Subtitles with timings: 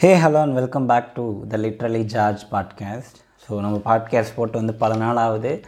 [0.00, 4.74] Hey hello and welcome back to the literally George podcast so நம்ம podcast போட்டு வந்து
[4.74, 5.60] பல நாள் ஆகுது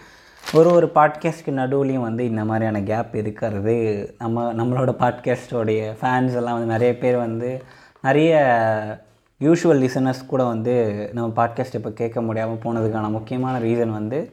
[0.53, 4.15] ஒரு ஒரு பாட்காஸ்ட்க்கு நடுவுலையும் வந்து இந்த மாதிரியான கேப் இருக்கிறது.
[4.19, 7.63] நம்ம நம்மளோட பாட்காஸ்டோடைய ஃபேன்ஸ் எல்லாம் வந்து நிறைய பேர் வந்து
[8.03, 8.39] நிறைய
[9.41, 14.31] யூஷுவல் லிசனர்ஸ் கூட வந்து நம்ம பாட்காஸ்ட் இப்போ கேட்க முடியாமல் போனதுக்கான முக்கியமான ரீசன் வந்து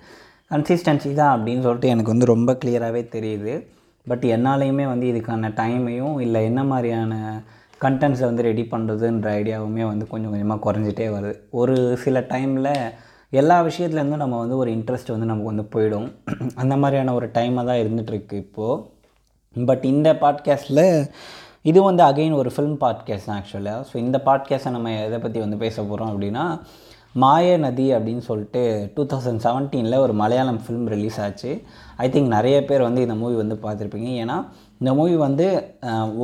[0.51, 3.65] கன்சிஸ்டன்சி தான் அப்படின்னு சொல்லிட்டு எனக்கு வந்து ரொம்ப கிளியராகவே தெரியுது.
[4.07, 7.41] பட் என்னாலையுமே வந்து இதுக்கான டைமையும் இல்லை என்ன மாதிரியான
[7.81, 11.35] கண்டென்ட்ஸை வந்து ரெடி பண்ணுறதுன்ற ஐடியாவுமே வந்து கொஞ்சம் கொஞ்சமாக குறைஞ்சிட்டே வருது.
[11.61, 12.71] ஒரு சில டைமில்
[13.33, 16.07] எல்லா விஷயத்துலேருந்தும் நம்ம வந்து ஒரு இன்ட்ரெஸ்ட் வந்து நமக்கு வந்து போயிடும்.
[16.61, 20.85] அந்த மாதிரியான ஒரு டைமாக தான் இருந்துகிட்ருக்கு இப்போது பட் இந்த பாட்காஸ்ட்டில்
[21.69, 25.57] இது வந்து அகைன் ஒரு ஃபிலிம் பாட்காஸ்ட் தான் ஆக்சுவலாக ஸோ இந்த பாட்காஸ்ட்டை நம்ம எதை பற்றி வந்து
[25.63, 26.43] பேச போகிறோம் அப்படின்னா
[27.23, 28.61] மாய நதி அப்படின்னு சொல்லிட்டு
[28.95, 31.51] டூ தௌசண்ட் செவன்டீனில் ஒரு மலையாளம் ஃபிலிம் ரிலீஸ் ஆச்சு.
[32.03, 34.09] ஐ திங்க் நிறைய பேர் வந்து இந்த மூவி வந்து பார்த்துருப்பீங்க.
[34.23, 34.37] ஏன்னா
[34.81, 35.47] இந்த மூவி வந்து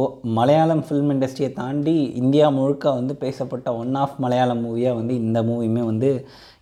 [0.02, 0.04] ஓ
[0.40, 5.84] மலையாளம் ஃபிலிம் இண்டஸ்ட்ரியை தாண்டி இந்தியா முழுக்க வந்து பேசப்பட்ட ஒன் ஆஃப் மலையாளம் மூவியாக வந்து இந்த மூவியுமே
[5.92, 6.12] வந்து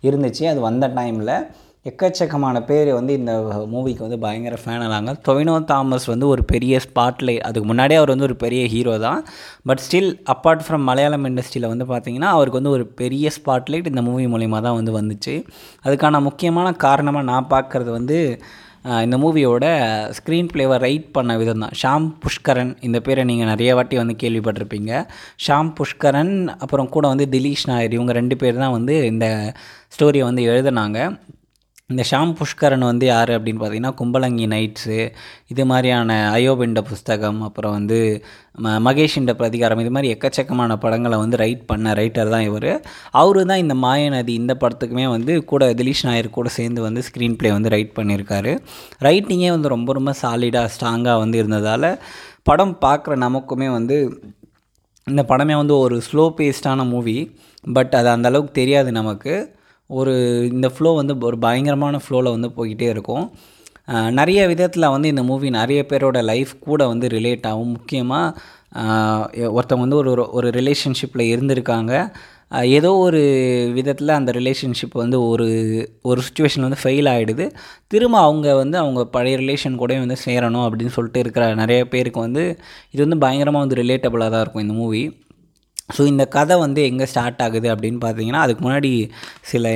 [0.08, 0.46] இருந்துச்சு.
[0.52, 1.34] அது வந்த டைமில்
[1.90, 3.32] எக்கச்சக்கமான பேர் வந்து இந்த
[3.72, 5.12] மூவிக்கு வந்து பயங்கர ஃபேன் ஆனாங்க.
[5.26, 9.20] டொவினோ தாமஸ் வந்து ஒரு பெரிய ஸ்பாட்லைட் அதுக்கு முன்னாடியே அவர் வந்து ஒரு பெரிய ஹீரோ தான்.
[9.68, 14.26] But still apart from Malayalam இண்டஸ்ட்ரியில் வந்து பார்த்திங்கன்னா அவருக்கு வந்து ஒரு பெரிய ஸ்பாட்லைட் இந்த மூவி
[14.34, 15.34] மூலிமா தான் வந்து வந்துச்சு.
[15.86, 18.20] அதுக்கான முக்கியமான காரணமாக நான் பார்க்குறது வந்து
[18.84, 19.64] இந்த மூவியோட
[20.18, 24.92] ஸ்க்ரீன் பிளேவை ரைட் பண்ண விதம் தான் ஷாம் புஷ்கரன் இந்த பேரை நீங்கள் நிறைய வாட்டி வந்து கேள்விப்பட்டிருப்பீங்க.
[25.46, 29.54] ஷாம் புஷ்கரன் அப்புறம் கூட வந்து திலீஷ் நாயர் இவங்க ரெண்டு பேர் தான் வந்து இந்த
[29.96, 30.98] ஸ்டோரியை வந்து எழுதுனாங்க.
[31.92, 34.98] இந்த ஷாம் புஷ்கரன் வந்து யார் அப்படின்னு பார்த்தீங்கன்னா கும்பலங்கி நைட்ஸு
[35.52, 37.98] இது மாதிரியான அயோபிண்ட புஸ்தகம் அப்புறம் வந்து
[38.64, 42.70] ம மகேஷிண்ட பிரதிகாரம் இது மாதிரி எக்கச்சக்கமான படங்களை வந்து ரைட் பண்ண ரைட்டர் தான் இவர்.
[43.20, 47.50] அவரு தான் இந்த மாயநதி இந்த படத்துக்குமே வந்து கூட திலீஷ் நாயர் கூட சேர்ந்து வந்து ஸ்க்ரீன் ப்ளே
[47.52, 48.52] வந்து ரைட் பண்ணியிருக்காரு.
[49.08, 51.88] ரைட்டிங்கே வந்து ரொம்ப ரொம்ப சாலிடாக ஸ்ட்ராங்காக வந்து இருந்ததால்
[52.42, 53.98] படம் பார்க்குற நமக்குமே வந்து
[55.06, 57.16] இந்த படமே வந்து ஒரு ஸ்லோ பேஸ்டான மூவி
[57.76, 59.34] பட் அது அந்த அளவுக்கு தெரியாது நமக்கு.
[59.92, 60.12] ஒரு
[60.52, 63.30] இந்த ஃப்ளோ வந்து ஒரு பயங்கரமான ஃப்ளோவில் வந்து போய்கிட்டே இருக்கும்.
[64.10, 67.68] நிறைய விதத்தில் வந்து இந்த மூவி நிறைய பேரோட லைஃப் கூட வந்து ரிலேட் ஆகும்.
[67.68, 68.40] முக்கியமாக
[69.34, 72.12] ஒருத்தவங்க வந்து ஒரு ஒரு- ஒரு ரிலேஷன்ஷிப்பில் இருந்திருக்காங்க
[72.62, 73.20] ஏதோ ஒரு
[73.74, 75.46] விதத்தில் அந்த ரிலேஷன்ஷிப் வந்து ஒரு
[76.02, 77.50] ஒரு சுச்சுவேஷன் வந்து ஃபெயில் ஆகிடுது
[77.86, 82.42] திரும்ப அவங்க வந்து அவங்க பழைய ரிலேஷன் கூட வந்து சேரணும் அப்படின்னு சொல்லிட்டு இருக்கிற நிறைய பேருக்கு வந்து
[82.90, 85.02] இது வந்து பயங்கரமாக வந்து ரிலேட்டபுளாக தான் இருக்கும் இந்த மூவி
[85.88, 89.10] ஸோ இந்த கதை வந்து எங்கே ஸ்டார்ட் ஆகுது அப்படின்னு பார்த்தீங்கன்னா அதுக்கு முன்னாடி
[89.40, 89.68] சில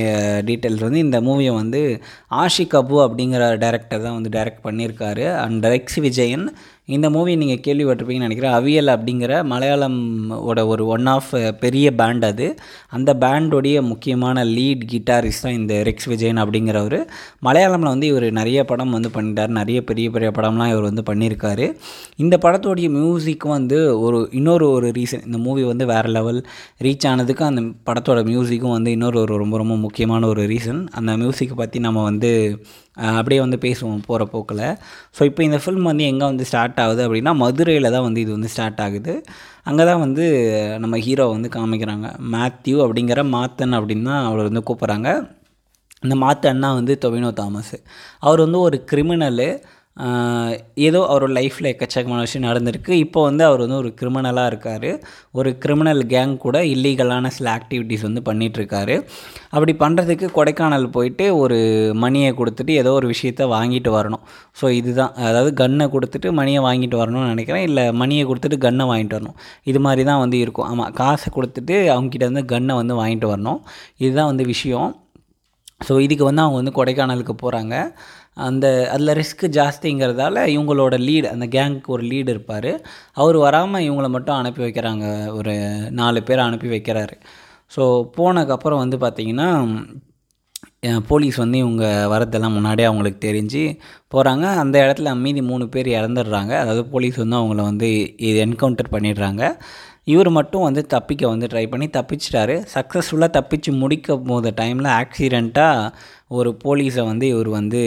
[0.48, 1.80] டீட்டெயில்ஸ் வந்து இந்த மூவியை வந்து
[2.42, 5.26] ஆஷிக் கபு அப்படிங்கிற டேரக்டர் தான் வந்து டைரக்ட் பண்ணியிருக்காரு.
[5.34, 6.46] அண்ட் ரெக்ஸ் விஜயன்
[6.94, 8.56] இந்த மூவி நீங்கள் கேள்விப்பட்டிருப்பீங்கன்னு நினைக்கிறேன்.
[8.58, 9.96] அவியல் அப்படிங்கிற மலையாளம்
[10.48, 11.30] ஓட ஒரு ஒன் ஆஃப்
[11.60, 12.46] பெரிய பேண்ட் அது.
[12.96, 16.98] அந்த பேண்டோடைய முக்கியமான லீட் கிட்டாரிஸ்ட் தான் இந்த ரெக்ஸ் விஜயன் அப்படிங்கிறவர்.
[17.46, 19.52] மலையாளமில் வந்து இவர் நிறைய படம் வந்து பண்ணிட்டார்.
[19.58, 21.66] நிறைய பெரிய பெரிய படம்லாம் இவர் வந்து பண்ணியிருக்காரு.
[22.16, 26.40] இந்த படத்தோடைய மியூசிக் வந்து ஒரு இன்னொரு ஒரு ரீசன் இந்த மூவி வந்து வேறு லெவல்
[26.84, 31.56] ரீச் ஆனதுக்கு அந்த படத்தோட மியூசிக்கும் வந்து இன்னொரு ஒரு ரொம்ப ரொம்ப முக்கியமான ஒரு ரீசன் அந்த மியூசிக்கை
[31.56, 32.32] பற்றி நம்ம வந்து
[33.18, 34.64] அப்படியே வந்து பேசுவோம் போகிற போக்கில்.
[35.16, 38.50] ஸோ இப்போ இந்த ஃபில்ம் வந்து எங்கே வந்து ஸ்டார்ட் ஆகுது அப்படின்னா மதுரையில் தான் வந்து இது வந்து
[38.54, 39.14] ஸ்டார்ட் ஆகுது.
[39.70, 40.24] அங்கே தான் வந்து
[40.84, 42.08] நம்ம ஹீரோ வந்து காமிக்கிறாங்க.
[42.34, 45.10] மேத்யூ அப்படிங்கிற மாத்தன் அப்படின்னு தான் அவரை வந்து கூப்பிட்றாங்க.
[46.04, 47.76] இந்த மாத்து அண்ணா வந்து டொவினோ தாமஸ்
[48.26, 49.48] அவர் வந்து ஒரு கிரிமினலு
[50.86, 52.92] ஏதோ அவரோட லைஃப்பில் எக்கச்சக்கமான விஷயம் நடந்திருக்கு.
[53.04, 54.90] இப்போ வந்து அவர் வந்து ஒரு கிரிமினலாக இருக்கார்.
[55.38, 58.96] ஒரு கிரிமினல் கேங் கூட இல்லீகலான சில ஆக்டிவிட்டீஸ் வந்து பண்ணிகிட்ருக்காரு
[59.54, 61.58] அப்படி பண்ணுறதுக்கு கொடைக்கானல் போயிட்டு ஒரு
[62.02, 64.24] மணியை கொடுத்துட்டு ஏதோ ஒரு விஷயத்த வாங்கிட்டு வரணும்.
[64.60, 65.14] ஸோ இதுதான்.
[65.30, 67.64] அதாவது கன்னை கொடுத்துட்டு மணியை வாங்கிட்டு வரணும்னு நினைக்கிறேன்.
[67.70, 69.38] இல்லை மணியை கொடுத்துட்டு கன்னை வாங்கிட்டு வரணும்.
[69.72, 70.68] இது மாதிரி தான் வந்து இருக்கும்.
[70.72, 73.60] ஆமாம் காசை கொடுத்துட்டு அவங்ககிட்ட வந்து கன்னை வந்து வாங்கிட்டு வரணும்.
[74.04, 74.90] இதுதான் வந்து விஷயம்.
[75.80, 77.74] ஸோ இதுக்கு வந்து அவங்க வந்து கொடைக்கானலுக்கு போகிறாங்க
[78.46, 82.70] அந்த அதில் ரிஸ்க்கு ஜாஸ்திங்கிறதால இவங்களோட லீடு அந்த கேங்க்கு ஒரு லீடு இருப்பார்.
[83.20, 85.06] அவர் வராமல் இவங்கள மட்டும் அனுப்பி வைக்கிறாங்க.
[85.38, 85.54] ஒரு
[86.00, 87.14] நாலு பேர் அனுப்பி வைக்கிறாரு.
[87.76, 87.82] ஸோ
[88.18, 89.48] போனதுக்கப்புறம் வந்து பார்த்திங்கன்னா
[91.10, 93.62] போலீஸ் வந்து இவங்க வரதெல்லாம் முன்னாடியே அவங்களுக்கு தெரிஞ்சு
[94.14, 96.52] போகிறாங்க அந்த இடத்துல மீதி மூணு பேர் இறந்துடுறாங்க.
[96.62, 97.88] அதாவது போலீஸ் வந்து அவங்கள வந்து
[98.28, 99.42] இது என்கவுண்டர் பண்ணிடுறாங்க.
[100.12, 102.54] இவர் மட்டும் வந்து தப்பிக்க வந்து ட்ரை பண்ணி தப்பிச்சிட்டாரு.
[102.74, 105.90] சக்ஸஸ்ஃபுல்லாக தப்பிச்சு முடிக்க போத டைமில் ஆக்சிடெண்ட்டாக
[106.38, 107.80] ஒரு போலீஸை வந்து இவர் வந்து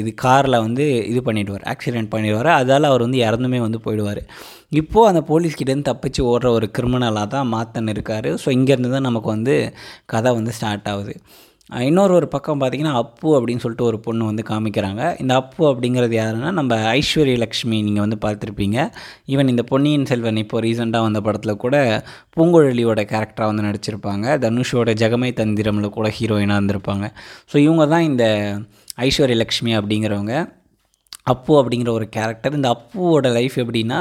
[0.00, 1.64] இது காரில் வந்து இது பண்ணிடுவார்.
[1.72, 2.50] ஆக்சிடெண்ட் பண்ணிடுவார்.
[2.60, 4.22] அதால் அவர் வந்து இறந்துமே வந்து போயிடுவார்.
[4.80, 8.30] இப்போது அந்த போலீஸ்கிட்டேருந்து தப்பிச்சு ஓடுற ஒரு கிரிமினலாக தான் மாத்தன் இருக்கார்.
[8.44, 9.56] ஸோ இங்கேருந்து தான் நமக்கு வந்து
[10.14, 11.14] கதை வந்து ஸ்டார்ட் ஆகுது.
[11.88, 15.02] இன்னொரு ஒரு பக்கம் பார்த்தீங்கன்னா அப்பு அப்படின்னு சொல்லிட்டு ஒரு பொண்ணு வந்து காமிக்கிறாங்க.
[15.22, 18.78] இந்த அப்பு அப்படிங்கிறது யாருன்னா நம்ம ஐஸ்வர்ய லக்ஷ்மி நீங்கள் வந்து பார்த்துருப்பீங்க.
[19.32, 21.76] ஈவன் இந்த பொன்னியின் செல்வன் இப்போ ரீசெண்டாக வந்த படத்தில் கூட
[22.36, 24.38] பூங்குழலியோட கேரக்டராக வந்து நடிச்சிருப்பாங்க.
[24.46, 27.06] தனுஷோட ஜெகமை தந்திரமில் கூட ஹீரோயினாக இருந்திருப்பாங்க.
[27.52, 28.26] ஸோ இவங்க தான் இந்த
[29.06, 30.34] ஐஸ்வர்ய லக்ஷ்மி அப்படிங்கிறவங்க.
[31.32, 33.98] அப்பு அப்படிங்கிற ஒரு கேரக்டர் இந்த அப்புவோட லைஃப் எப்படின்னா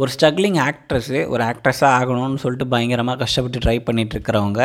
[0.00, 4.62] ஒரு ஸ்ட்ரகிளிங் ஆக்ட்ரஸ்ஸு ஒரு ஆக்ட்ரஸாக ஆகணும்னு சொல்லிட்டு பயங்கரமாக கஷ்டப்பட்டு ட்ரை பண்ணிகிட்ருக்கிறவங்க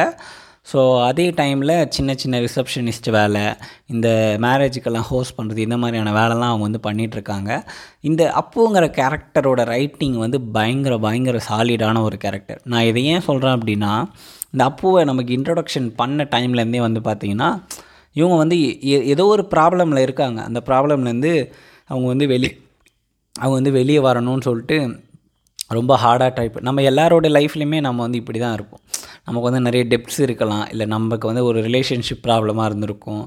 [0.72, 3.44] ஸோ அதே டைமில் சின்ன சின்ன ரிசப்ஷனிஸ்ட் வேலை
[3.86, 4.08] இந்த
[4.42, 7.52] மேரேஜுக்கெல்லாம் ஹோஸ்ட் பண்ணுறது இந்த மாதிரியான வேலைலாம் அவங்க வந்து பண்ணிகிட்ருக்காங்க
[8.02, 13.94] இந்த அப்புங்கிற கேரக்டரோட ரைட்டிங் வந்து பயங்கர பயங்கர சாலிடான ஒரு கேரக்டர் நான் இதை ஏன் சொல்கிறேன் அப்படின்னா
[14.52, 17.50] இந்த அப்புவை நமக்கு இன்ட்ரொடக்ஷன் பண்ண டைம்லேருந்தே வந்து பார்த்திங்கன்னா
[18.16, 18.58] இவங்க வந்து
[19.14, 20.40] ஏதோ ஒரு ப்ராப்ளமில் இருக்காங்க.
[20.44, 21.34] அந்த ப்ராப்ளம்லேருந்து
[21.90, 22.50] அவங்க வந்து வெளி
[23.36, 24.78] அவங்க வந்து வெளியே வரணும்னு சொல்லிட்டு
[25.70, 28.82] ரொம்ப ஹார்டாக டைப் நம்ம எல்லாரோட லைஃப்லையுமே நம்ம வந்து இப்படி தான் இருப்போம்.
[29.28, 30.66] நமக்கு வந்து நிறைய டெப்ட்ஸ் இருக்கலாம்.
[30.70, 33.24] இல்லை நமக்கு வந்து ஒரு ரிலேஷன்ஷிப் ப்ராப்ளமாக இருந்திருக்கும்.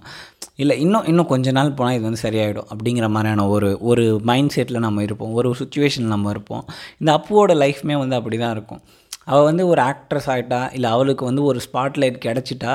[0.63, 4.85] இல்லை இன்னும் இன்னும் கொஞ்ச நாள் போனால் இது வந்து சரியாயிடும் அப்படிங்கிற மாதிரியான ஒரு ஒரு மைண்ட் செட்டில்
[4.87, 5.33] நம்ம இருப்போம்.
[5.33, 6.65] ஒரு சுச்சுவேஷனில் நம்ம இருப்போம்.
[6.99, 8.83] இந்த அப்புவோட லைஃப்மே வந்து அப்படி தான் இருக்கும்.
[9.25, 12.75] அவள் வந்து ஒரு ஆக்ட்ரஸ் ஆகிட்டா இல்லை அவளுக்கு வந்து ஒரு ஸ்பாட்லைட் கிடச்சிட்டா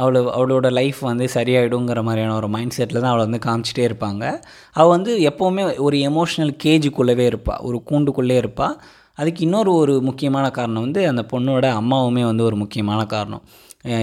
[0.00, 4.24] அவளை அவளோட லைஃப் வந்து சரியாயிடுங்கிற மாதிரியான ஒரு மைண்ட் செட்டில் தான் அவளை வந்து காமிச்சிட்டே இருப்பாங்க.
[4.72, 8.76] அவள் வந்து எப்போவுமே ஒரு எமோஷ்னல் கேஜுக்குள்ளவே இருப்பாள் ஒரு கூண்டுக்குள்ளே இருப்பாள்
[9.18, 13.42] அதுக்கு இன்னொரு ஒரு முக்கியமான காரணம் வந்து அந்த பொண்ணோட அம்மாவுமே வந்து ஒரு முக்கியமான காரணம்.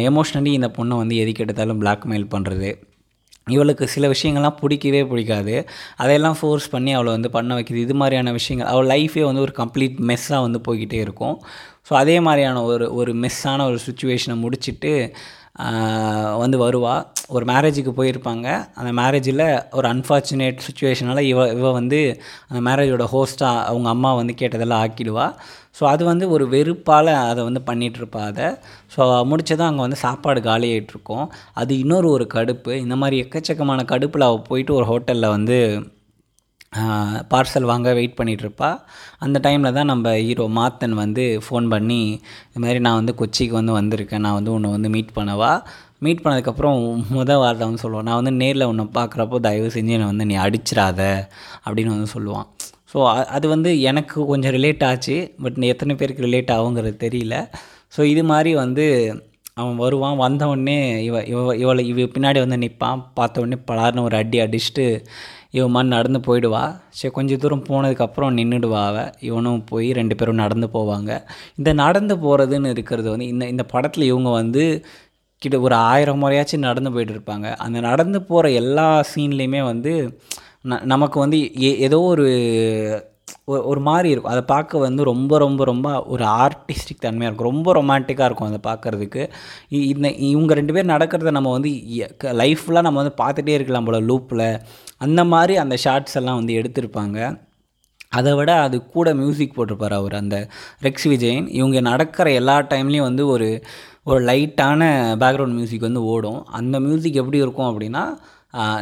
[0.10, 2.72] எமோஷ்னலி இந்த பொண்ணை வந்து எதுக்கு எடுத்தாலும் பிளாக்மெயில் பண்ணுறது
[3.48, 5.56] இவளுக்கு சில விஷயங்கள்லாம் பிடிக்கவே பிடிக்காது.
[6.02, 7.80] அதையெல்லாம் ஃபோர்ஸ் பண்ணி அவளை வந்து பண்ண வைக்கிது.
[7.88, 11.36] இது மாதிரியான விஷயங்கள் அவள் லைஃபே வந்து ஒரு கம்ப்ளீட் மெஸ்ஸாக வந்து போய்கிட்டே இருக்கும்.
[11.88, 14.94] ஸோ அதே மாதிரியான ஒரு ஒரு மெஸ்ஸான ஒரு சுச்சுவேஷனை முடிச்சுட்டு
[16.42, 18.48] வந்து வருவாள் ஒரு மேரேஜுக்கு போயிருப்பாங்க.
[18.76, 22.00] அந்த மேரேஜில் ஒரு அன்ஃபார்ச்சுனேட் சுச்சுவேஷனால் இவ இவ வந்து
[22.50, 25.28] அந்த மேரேஜோட ஹோஸ்ட்டாக அவங்க அம்மா வந்து கேட்டதெல்லாம் ஆக்கிடுவா.
[25.80, 28.48] ஸோ அது வந்து ஒரு வெறுப்பால் அதை வந்து பண்ணிகிட்ருப்பா அதை.
[28.96, 29.02] ஸோ
[29.32, 32.74] முடிச்சதும் அங்கே வந்து சாப்பாடு காலியாகிட்ருக்கோம் அது இன்னொரு ஒரு கடுப்பு.
[32.76, 35.60] இந்த மாதிரி எக்கச்சக்கமான கடுப்பில் அவள் போயிட்டு ஒரு ஹோட்டலில் வந்து
[37.32, 38.70] பார்சல் வாங்க வெயிட் பண்ணிகிட்ருப்பா.
[39.26, 42.02] அந்த டைமில் தான் நம்ம ஹீரோ மாத்தன் வந்து ஃபோன் பண்ணி
[42.50, 45.52] இது மாதிரி நான் வந்து கொச்சிக்கு வந்து வந்திருக்கேன் நான் வந்து உன்னை வந்து மீட் பண்ணவா?
[46.06, 46.80] மீட் பண்ணதுக்கப்புறம்
[47.18, 51.02] முத வார்த்தை வந்து சொல்லுவான் நான் வந்து நேரில் உன்னை பார்க்குறப்போ தயவு செஞ்சு என்னை வந்து நீ அடிச்சிடாத
[51.66, 52.48] அப்படின்னு வந்து சொல்லுவான்.
[52.94, 53.00] ஸோ
[53.36, 57.36] அது வந்து எனக்கு கொஞ்சம் ரிலேட் ஆச்சு பட் எத்தனை பேருக்கு ரிலேட் ஆகுங்கிறது தெரியல.
[57.96, 58.86] ஸோ இது மாதிரி வந்து
[59.62, 60.78] அவன் வருவான் வந்தவுடனே
[61.08, 64.86] இவ இவ இவளை இவ பின்னாடி வந்து நிற்பான் பார்த்த உடனே பலார்னு ஒரு அடி அடிச்சுட்டு
[65.54, 66.82] இவன் நடந்து போயிடுவா.
[66.90, 71.22] சரி கொஞ்சம் தூரம் போனதுக்கப்புறம் நின்றுடுவா அவள் இவனும் போய் ரெண்டு பேரும் நடந்து போவாங்க.
[71.56, 74.86] இந்த நடந்து போகிறதுன்னு இருக்கிறது வந்து இந்த இந்த படத்தில் இவங்க வந்து
[75.38, 77.56] கிட்ட ஒரு ஆயிரம் முறையாச்சும் நடந்து போயிட்டு இருப்பாங்க.
[77.56, 80.20] அந்த நடந்து போகிற எல்லா சீன்லேயுமே வந்து
[80.64, 82.28] ந நமக்கு வந்து ஏ- ஏதோ ஒரு
[83.52, 84.32] ஒரு- ஒரு மாதிரி இருக்கும்.
[84.32, 87.64] அதை பார்க்க வந்து ரொம்ப ரொம்ப ரொம்ப ஒரு ஆர்டிஸ்டிக் தன்மையாக இருக்கும்.
[87.64, 89.30] ரொம்ப ரொமான்டிக்காக இருக்கும் அதை பார்க்குறதுக்கு.
[89.70, 91.70] இந்த இவங்க ரெண்டு பேர் நடக்கிறத நம்ம வந்து
[92.22, 94.60] லைஃப்லாம் நம்ம வந்து பார்த்துட்டே இருக்கலாம் போல லூப்பில்
[95.06, 97.18] அந்த மாதிரி அந்த ஷார்ட்ஸ் எல்லாம் வந்து எடுத்திருப்பாங்க.
[98.18, 100.38] அதை விட அது கூட மியூசிக் போட்டிருப்பார் அவர் அந்த
[100.82, 103.48] ரெக்ஸ் விஜயன் இவங்க நடக்கிற எல்லா டைம்லேயும் வந்து ஒரு
[104.12, 104.82] ஒரு லைட்டான
[105.22, 106.40] பேக்ரவுண்ட் மியூசிக் வந்து ஓடும்.
[106.60, 108.04] அந்த மியூசிக் எப்படி இருக்கும் அப்படின்னா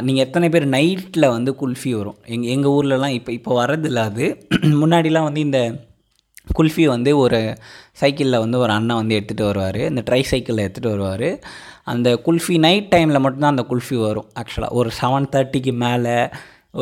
[0.06, 2.18] நீங்கள் எத்தனை பேர் நைட்டில் வந்து குல்ஃபி வரும்.
[2.34, 4.26] எங் எங்கள் ஊர்லலாம் இப்போ இப்போ வர்றதில்ல அது.
[4.82, 5.60] முன்னாடிலாம் வந்து இந்த
[6.58, 7.38] குல்ஃபி வந்து ஒரு
[8.00, 9.80] சைக்கிளில் வந்து ஒரு அண்ணன் வந்து எடுத்துகிட்டு வருவார்.
[9.90, 11.28] இந்த ட்ரை சைக்கிளில் எடுத்துகிட்டு வருவார்.
[11.86, 16.16] அந்த குல்ஃபி நைட் டைமில் மட்டும்தான் அந்த குல்ஃபி வரும் ஆக்சுவலாக ஒரு செவன் தேர்ட்டிக்கு மேலே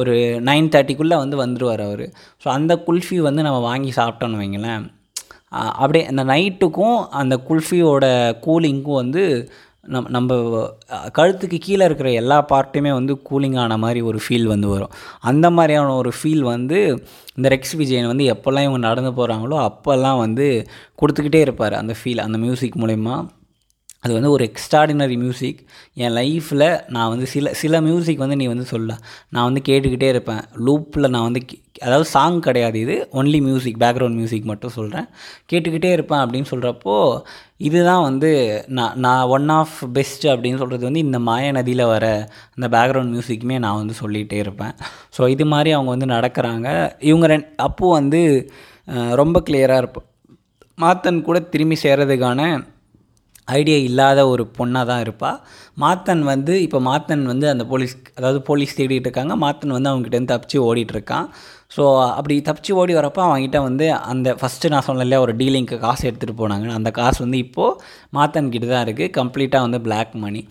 [0.00, 0.14] ஒரு
[0.48, 2.04] நைன் தேர்ட்டிக்குள்ளே வந்து வந்துடுவார் அவர்.
[2.42, 4.84] ஸோ அந்த குல்ஃபி வந்து நம்ம வாங்கி சாப்பிட்டோன்னு வைங்களேன்.
[5.82, 8.04] அப்படியே அந்த நைட்டுக்கும் அந்த குல்ஃபியோட
[8.44, 9.24] கூலிங்க்கும் வந்து
[9.92, 10.30] நம் நம்ம
[11.18, 14.92] கழுத்துக்கு கீழே இருக்கிற எல்லா பார்ட்டுமே வந்து கூலிங் ஆன மாதிரி ஒரு ஃபீல் வந்து வரும்.
[15.30, 16.78] அந்த மாதிரியான ஒரு ஃபீல் வந்து
[17.36, 20.46] இந்த ரெக்ஸ் விஜயன் வந்து எப்போல்லாம் இவங்க நடந்து போகிறாங்களோ அப்போல்லாம் வந்து
[21.02, 23.16] கொடுத்துக்கிட்டே இருப்பார் அந்த ஃபீல் அந்த மியூசிக் மூலயமா.
[24.04, 25.58] அது வந்து ஒரு எக்ஸ்ட்ராடினரி மியூசிக்
[26.02, 28.90] என் லைஃப்பில் நான் வந்து சில சில மியூசிக் வந்து நீ வந்து சொல்ல.
[29.34, 30.40] நான் வந்து கேட்டுக்கிட்டே இருப்பேன்.
[30.66, 31.42] லூப்பில் நான் வந்து
[31.86, 32.94] அதாவது சாங் கிடையாது இது.
[33.18, 35.06] ஒன்லி மியூசிக் பேக்ரவுண்ட் மியூசிக் மட்டும் சொல்கிறேன்
[35.50, 36.96] கேட்டுக்கிட்டே இருப்பேன் அப்படின்னு சொல்கிறப்போ
[37.68, 38.30] இதுதான் வந்து
[38.78, 42.04] நான் நான் ஒன் ஆஃப் பெஸ்ட் அப்படின்னு சொல்கிறது வந்து இந்த மாய நதியில் வர
[42.54, 44.74] அந்த பேக்ரவுண்ட் மியூசிக்குமே நான் வந்து சொல்லிகிட்டே இருப்பேன்.
[45.18, 46.68] ஸோ இது மாதிரி அவங்க வந்து நடக்கிறாங்க.
[47.10, 48.22] இவங்க ரெண் அப்போது வந்து
[49.22, 50.08] ரொம்ப கிளியராக இருப்போம்
[50.78, 52.42] மாத்தன் கூட திரும்பி சேர்றதுக்கான
[53.50, 55.38] ஐடியா இல்லாத ஒரு பொண்ணாக தான் இருப்பாள்
[55.80, 59.34] மாத்தன் வந்து இப்போ மாத்தன் வந்து அந்த போலீஸ் அதாவது போலீஸ் தேடிட்டு இருக்காங்க.
[59.36, 61.26] மாத்தன் வந்து அவங்ககிட்ட தப்பிச்சு ஓடிட்டுருக்கான்
[61.74, 61.82] ஸோ
[62.18, 66.40] அப்படி தப்பிச்சு ஓடி வரப்போ அவங்ககிட்ட வந்து அந்த ஃபஸ்ட்டு நான் சொன்னல இல்லையா ஒரு டீலிங்க்கு காசு எடுத்துகிட்டு
[66.40, 66.66] போனாங்க.
[66.78, 67.76] அந்த காசு வந்து இப்போது
[68.16, 70.42] மாத்தன்கிட்ட தான் இருக்குது கம்ப்ளீட்டாக வந்து பிளாக் மணி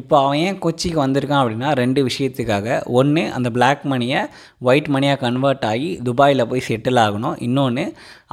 [0.00, 2.78] இப்போ அவன் ஏன் கொச்சிக்கு வந்திருக்கான் அப்படின்னா ரெண்டு விஷயத்துக்காக.
[3.00, 4.20] ஒன்று அந்த பிளாக் மணியை
[4.68, 7.36] ஒயிட் மணியாக கன்வெர்ட் ஆகி துபாயில் போய் செட்டில் ஆகணும்.
[7.46, 7.84] இன்னொன்று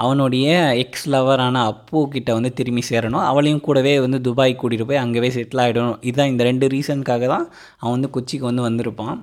[0.04, 0.48] அவனுடைய
[0.84, 3.26] எக்ஸ் லவரான அப்பு கிட்ட வந்து திரும்பி சேரணும்.
[3.32, 7.48] அவளையும் கூடவே வந்து துபாய் கூட்டிகிட்டு போய் அங்கேவே செட்டில் ஆகிடணும் இதுதான் இந்த ரெண்டு ரீசனுக்காக தான்
[7.82, 9.18] அவன் வந்து கொச்சிக்கு வந்து வந்திருப்பான்.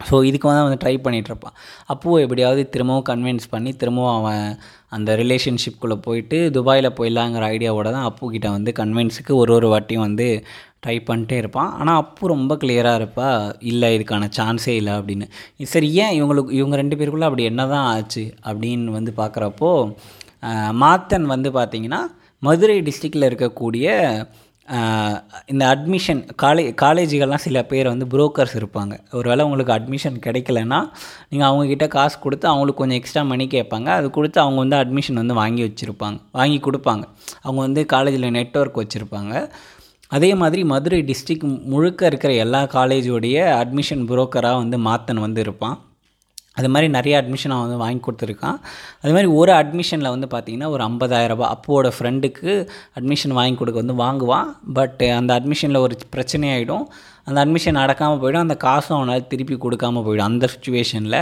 [0.00, 1.54] ஸோ இதுக்கு வந்து அவன் ட்ரை பண்ணிகிட்ருப்பான்
[1.92, 4.44] அப்போது எப்படியாவது திரும்பவும் கன்வின்ஸ் பண்ணி திரும்பவும் அவன்
[4.88, 10.26] அந்த ரிலேஷன்ஷிப்குள்ளே போயிட்டு துபாயில் போயிடலாங்கிற ஐடியாவோட தான் அப்பு கிட்ட வந்து கன்வின்ஸுக்கு ஒரு ஒரு வாட்டியும் வந்து
[10.84, 11.70] ட்ரை பண்ணிட்டே இருப்பான்.
[11.80, 13.28] ஆனால் அப்போ ரொம்ப கிளியராக இருப்பா
[13.70, 15.26] இல்லை இதுக்கான சான்ஸே இல்லை அப்படின்னு.
[15.74, 19.70] சரி ஏன் இவங்களுக்கு இவங்க ரெண்டு பேருக்குள்ளே அப்படி என்ன தான் ஆச்சு அப்படின்னு வந்து பார்க்குறப்போ
[20.82, 22.00] மாத்தன் வந்து பார்த்திங்கன்னா
[22.42, 23.86] மதுரை டிஸ்ட்ரிக்டில் இருக்கக்கூடிய
[25.46, 28.98] இந்த அட்மிஷன் காலே காலேஜுகள்லாம் சில பேர் வந்து புரோக்கர்ஸ் இருப்பாங்க.
[29.12, 30.90] ஒரு வேளை உங்களுக்கு அட்மிஷன் கிடைக்கலன்னா
[31.28, 33.84] நீங்கள் அவங்கக்கிட்ட காசு கொடுத்து அவங்களுக்கு கொஞ்சம் எக்ஸ்ட்ரா மணி கேட்பாங்க.
[33.84, 36.18] அது கொடுத்து அவங்க வந்து அட்மிஷன் வந்து வாங்கி வச்சுருப்பாங்க.
[36.32, 37.04] வாங்கி கொடுப்பாங்க.
[37.42, 39.50] அவங்க வந்து காலேஜில் நெட்ஒர்க் வச்சுருப்பாங்க.
[40.08, 45.78] அதே மாதிரி மதுரை டிஸ்ட்ரிக் முழுக்க இருக்கிற எல்லா காலேஜோடைய அட்மிஷன் புரோக்கராக வந்து மாத்தன் வந்து இருப்பான்.
[46.58, 48.58] அது மாதிரி நிறைய அட்மிஷன் அவன் வந்து வாங்கி கொடுத்துருக்கான்.
[49.02, 52.50] அது மாதிரி ஒரு அட்மிஷனில் வந்து பார்த்திங்கன்னா ஒரு 50000 ரூபாய் அப்போட ஃப்ரெண்டுக்கு
[53.00, 54.48] அட்மிஷன் வாங்கி கொடுக்க வந்து வாங்குவான்.
[54.78, 56.86] பட் அந்த அட்மிஷனில் ஒரு பிரச்சனையாயிடும்
[57.28, 58.46] அந்த அட்மிஷன் நடக்காமல் போயிடும்.
[58.46, 61.20] அந்த காசும் அவனால் திருப்பி கொடுக்காம போயிடும் அந்த சுச்சுவேஷனில்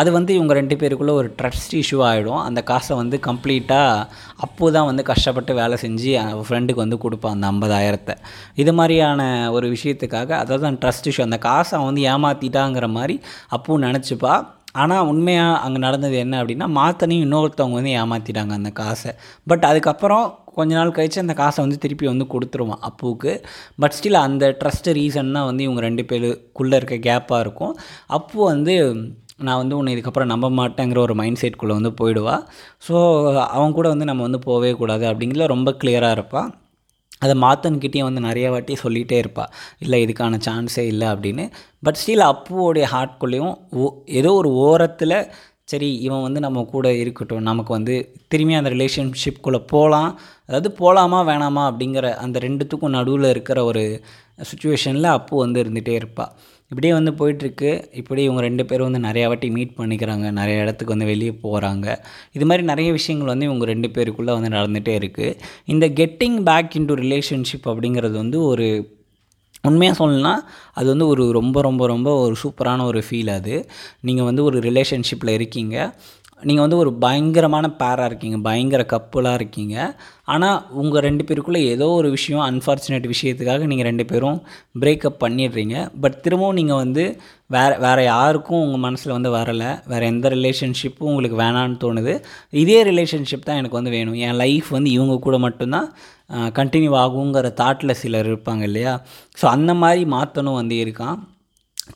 [0.00, 4.04] அது வந்து இவங்க ரெண்டு பேருக்குள்ளே ஒரு ட்ரஸ்ட் இஷ்யூ ஆகிடும் அந்த காசை வந்து கம்ப்ளீட்டாக
[4.44, 8.14] அப்போ தான் வந்து கஷ்டப்பட்டு வேலை செஞ்சு அவன் ஃப்ரெண்டுக்கு வந்து கொடுப்பான் அந்த ஐம்பதாயிரத்தை.
[8.62, 13.16] இது மாதிரியான ஒரு விஷயத்துக்காக அதாவது அந்த ட்ரஸ்ட் இஷ்யூ அந்த காசை அவன் வந்து ஏமாற்றிட்டாங்கிற மாதிரி
[13.56, 14.34] அப்பவும் நினச்சிப்பா.
[14.74, 19.12] ஆனால் உண்மையாக அங்கே நடந்தது என்ன அப்படின்னா மாத்தனையும் இன்னொருத்தவங்க வந்து ஏமாற்றிட்டாங்க அந்த காசை.
[19.46, 20.26] பட் அதுக்கப்புறம்
[20.58, 23.32] கொஞ்ச நாள் கழித்து அந்த காசை வந்து திருப்பி வந்து கொடுத்துருவான் அப்புவுக்கு
[23.82, 27.74] பட் ஸ்டில் அந்த ட்ரஸ்ட்டு ரீசன் தான் வந்து இவங்க ரெண்டு பேருக்குள்ளே இருக்க கேப்பாக இருக்கும்.
[28.18, 28.76] அப்போ வந்து
[29.46, 32.34] நான் வந்து உன்னை இதுக்கப்புறம் நம்ப மாட்டேங்கிற ஒரு மைண்ட் செட்குள்ளே வந்து போயிடுவா.
[32.88, 32.96] ஸோ
[33.56, 36.50] அவன் கூட வந்து நம்ம வந்து போகவே கூடாது அப்படிங்கிறதுல ரொம்ப கிளியராக இருப்பாள்
[37.20, 41.50] அதை மாத்தன்கிட்டேயும் வந்து நிறைய வாட்டி சொல்லிகிட்டே இருப்பாள் இல்லை இதுக்கான சான்ஸே இல்லை அப்படின்னு.
[41.82, 45.28] பட் ஸ்டில் அப்புவோடைய ஹார்ட்குள்ளேயும் ஓ ஏதோ ஒரு ஓரத்தில்
[45.64, 51.62] சரி இவன் வந்து நம்ம கூட இருக்கட்டும் நமக்கு வந்து திரும்பி அந்த ரிலேஷன்ஷிப்குள்ளே போகலாம் அதாவது போகலாமா வேணாமா
[51.70, 54.02] அப்படிங்கிற அந்த ரெண்டுத்துக்கும் நடுவில் இருக்கிற ஒரு
[54.48, 56.32] சுச்சுவேஷனில் அப்பு வந்து இருந்துகிட்டே இருப்பாள்
[56.72, 57.70] இப்படியே வந்து போயிட்டுருக்கு.
[57.92, 60.26] இப்படி இவங்க ரெண்டு பேரும் வந்து நிறையா வாட்டி மீட் பண்ணிக்கிறாங்க.
[60.30, 61.86] நிறைய இடத்துக்கு வந்து வெளியே போகிறாங்க
[62.32, 66.96] இது மாதிரி நிறைய விஷயங்கள் வந்து இவங்க ரெண்டு பேருக்குள்ளே வந்து நடந்துகிட்டே இருக்குது இந்த கெட்டிங் பேக் இன்டு
[67.04, 68.68] ரிலேஷன்ஷிப் அப்படிங்கிறது வந்து ஒரு
[69.62, 70.34] உண்மையாக சொல்லணும்னா
[70.72, 73.56] அது வந்து ஒரு ரொம்ப ரொம்ப ரொம்ப ஒரு சூப்பரான ஒரு ஃபீல் அது.
[74.00, 75.76] நீங்கள் வந்து ஒரு ரிலேஷன்ஷிப்பில் இருக்கீங்க.
[76.48, 79.76] நீங்கள் வந்து ஒரு பயங்கரமான பேராக இருக்கீங்க பயங்கர கப்புலாக இருக்கீங்க.
[80.34, 84.38] ஆனால் உங்கள் ரெண்டு பேருக்குள்ளே ஏதோ ஒரு விஷயம் அன்ஃபார்ச்சுனேட் விஷயத்துக்காக நீங்கள் ரெண்டு பேரும்
[84.82, 85.76] பிரேக்கப் பண்ணிடுறீங்க.
[86.02, 87.04] பட் திரும்பவும் நீங்கள் வந்து
[87.56, 89.70] வேறு வேறு யாருக்கும் உங்கள் மனசில் வந்து வரலை.
[89.92, 92.14] வேறு எந்த ரிலேஷன்ஷிப்பும் உங்களுக்கு வேணான்னு தோணுது.
[92.62, 94.18] இதே ரிலேஷன்ஷிப் தான் எனக்கு வந்து வேணும்.
[94.28, 95.90] என் லைஃப் வந்து இவங்க கூட மட்டும்தான்
[96.60, 98.94] கண்டினியூ ஆகுங்கிற தாட்டில் சிலர் இருப்பாங்க இல்லையா?
[99.40, 101.18] ஸோ அந்த மாதிரி மாற்றணும் வந்து இருக்கான்.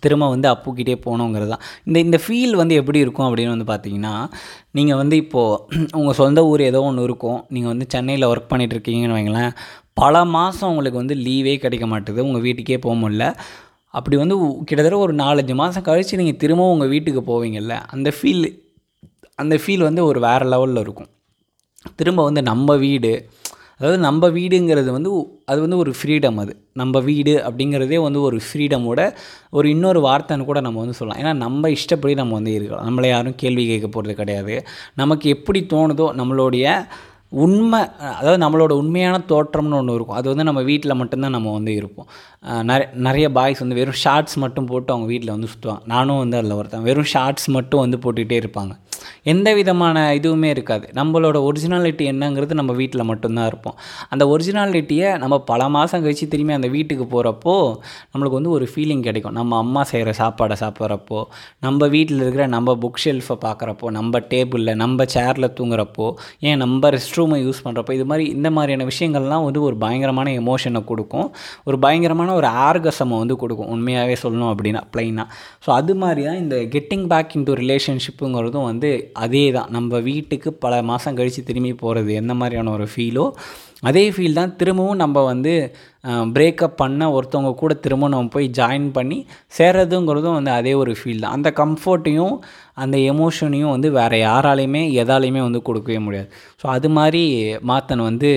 [0.04, 1.64] திரும்ப வந்து அப்புக்கிட்டே போகணுங்கிறது தான்.
[1.86, 4.14] இந்த இந்த ஃபீல் வந்து எப்படி இருக்கும் அப்படின்னு வந்து பார்த்தீங்கன்னா
[4.78, 5.60] நீங்கள் வந்து இப்போது
[6.00, 7.40] உங்கள் சொந்த ஊர் ஏதோ ஒன்று இருக்கும்.
[7.54, 9.52] நீங்கள் வந்து சென்னையில் ஒர்க் பண்ணிகிட்டு இருக்கீங்கன்னு வைங்களேன்.
[10.02, 12.20] பல மாதம் உங்களுக்கு வந்து லீவே கிடைக்க மாட்டுது.
[12.28, 13.26] உங்கள் வீட்டுக்கே போக முடியல.
[13.94, 14.36] அப்படி வந்து
[14.68, 18.46] கிட்டத்தட்ட ஒரு நாலஞ்சு மாதம் கழித்து நீங்கள் திரும்பவும் உங்கள் வீட்டுக்கு போவீங்கல்ல அந்த ஃபீல்
[19.42, 21.10] அந்த ஃபீல் வந்து ஒரு வேறு லெவலில் இருக்கும்.
[22.00, 23.12] திரும்ப வந்து நம்ம வீடு
[23.80, 25.10] அதாவது நம்ம வீடுங்கிறது வந்து
[25.52, 26.52] அது வந்து ஒரு ஃப்ரீடம் அது.
[26.80, 29.00] நம்ம வீடு அப்படிங்கிறதே வந்து ஒரு ஃப்ரீடமோட
[29.52, 31.20] ஒரு இன்னொரு வார்த்தைன்னு கூட நம்ம வந்து சொல்லலாம்.
[31.22, 32.86] ஏன்னா நம்ம இஷ்டப்படி நம்ம வந்து இருக்கலாம்.
[32.88, 34.56] நம்மளை யாரும் கேள்வி கேட்க போகிறது கிடையாது.
[35.02, 36.68] நமக்கு எப்படி தோணுதோ நம்மளுடைய
[37.44, 37.78] உண்மை
[38.18, 40.18] அதாவது நம்மளோட உண்மையான தோற்றம்னு ஒன்று இருக்கும்.
[40.18, 42.08] அது வந்து நம்ம வீட்டில் மட்டும்தான் நம்ம வந்து இருப்போம்.
[42.70, 46.56] நிறைய நிறைய பாய்ஸ் வந்து வெறும் ஷார்ட்ஸ் மட்டும் போட்டு அவங்க வீட்டில் வந்து சுற்றுவாங்க நானும் வந்து அதில்
[46.58, 48.74] ஒருத்தன் வெறும் ஷார்ட்ஸ் மட்டும் வந்து போட்டுக்கிட்டே இருப்பாங்க.
[49.32, 50.86] எந்த விதமான இதுவுமே இருக்காது.
[51.00, 53.76] நம்மளோட ஒரிஜினாலிட்டி என்னங்கிறது நம்ம வீட்டில் மட்டும்தான் இருப்போம்.
[54.12, 57.54] அந்த ஒரிஜினாலிட்டியை நம்ம பல மாதம் கழித்து திரும்பி அந்த வீட்டுக்கு போகிறப்போ
[58.12, 59.36] நம்மளுக்கு வந்து ஒரு ஃபீலிங் கிடைக்கும்.
[59.40, 61.20] நம்ம அம்மா செய்கிற சாப்பாடை சாப்பிட்றப்போ
[61.66, 66.06] நம்ம வீட்டில் இருக்கிற நம்ம புக் ஷெல்ஃபை பார்க்குறப்போ நம்ம டேபிளில் நம்ம சேரில் தூங்குறப்போ
[66.48, 70.82] ஏன் நம்ம ரெஸ்ட் ரூமை யூஸ் பண்ணுறப்போ இது மாதிரி இந்த மாதிரியான விஷயங்கள்லாம் வந்து ஒரு பயங்கரமான எமோஷனை
[70.90, 71.28] கொடுக்கும்.
[71.64, 73.70] ஒரு பயங்கரமான ஒரு ஆர்கசமை வந்து கொடுக்கும்.
[73.74, 75.26] உண்மையாகவே சொல்லணும் அப்படின்னா ப்ளைனாக
[75.64, 78.90] ஸோ அது மாதிரி தான் இந்த கெட்டிங் பேக் இன்டு ரிலேஷன்ஷிப்புங்கிறதும் வந்து
[79.24, 83.24] அதே தான் நம்ம வீட்டுக்கு பல மாதம் கழித்து திரும்பி போகிறது எந்த மாதிரியான ஒரு ஃபீலோ
[83.88, 85.52] அதே ஃபீல் தான் திரும்பவும் நம்ம வந்து
[86.36, 89.18] பிரேக்கப் பண்ண ஒருத்தவங்க கூட திரும்பவும் நம்ம போய் ஜாயின் பண்ணி
[89.58, 91.36] சேர்றதுங்கிறதும் வந்து அதே ஒரு ஃபீல் தான்.
[91.38, 92.36] அந்த கம்ஃபர்ட்டையும்
[92.82, 96.28] அந்த எமோஷனையும் வந்து வேறு யாராலையுமே எதாலையுமே வந்து கொடுக்கவே முடியாது.
[96.62, 97.22] ஸோ அது மாதிரி
[97.72, 98.30] மாத்தன் வந்து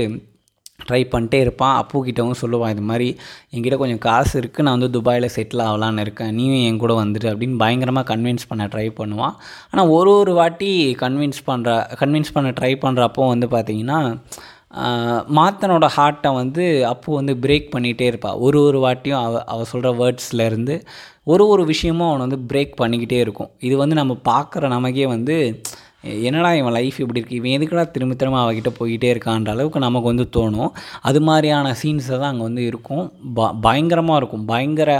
[0.85, 1.75] ட்ரை பண்ணிட்டே இருப்பான்.
[1.81, 3.07] அப்பு கிட்டவும் சொல்லுவான் இது மாதிரி
[3.53, 6.31] என்கிட்ட கொஞ்சம் காசு இருக்குது நான் வந்து துபாயில் செட்டில் ஆகலான்னு இருக்கேன்.
[6.37, 9.33] நீயும் என் கூட வந்துட்டு அப்படின்னு பயங்கரமாக கன்வின்ஸ் பண்ண ட்ரை பண்ணுவான்.
[9.71, 10.69] ஆனால் ஒரு ஒரு வாட்டி
[11.03, 13.99] கன்வின்ஸ் பண்ணுற கன்வின்ஸ் பண்ண ட்ரை பண்ணுறப்போ வந்து பார்த்திங்கன்னா
[15.37, 20.75] மாத்தனோட ஹார்ட்டை வந்து அப்பு வந்து பிரேக் பண்ணிகிட்டே இருப்பாள் ஒரு ஒரு வாட்டியும் அவ அவள் சொல்கிற வேர்ட்ஸ்லேருந்து
[21.33, 23.49] ஒரு ஒரு விஷயமும் அவனை வந்து பிரேக் பண்ணிக்கிட்டே இருக்கும்.
[23.67, 25.35] இது வந்து நம்ம பார்க்குற நமக்கே வந்து
[26.25, 30.25] என்னடா இவன் லைஃப் இப்படி இருக்குது இவன் எதுக்குடா திரும்ப திரும்ப அவகிட்ட போய்கிட்டே இருக்கான்ற அளவுக்கு நமக்கு வந்து
[30.37, 30.71] தோணும்.
[31.09, 33.05] அது மாதிரியான சீன்ஸை தான் அங்கே வந்து இருக்கும்.
[33.37, 34.45] ப பயங்கரமாக இருக்கும்.
[34.51, 34.91] பயங்கர